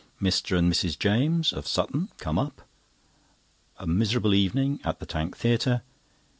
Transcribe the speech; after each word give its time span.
Mr. 0.19 0.57
and 0.57 0.73
Mrs. 0.73 0.97
James, 0.97 1.53
of 1.53 1.67
Sutton, 1.67 2.09
come 2.17 2.39
up. 2.39 2.63
A 3.77 3.85
miserable 3.85 4.33
evening 4.33 4.79
at 4.83 4.99
the 4.99 5.05
Tank 5.05 5.37
Theatre. 5.37 5.83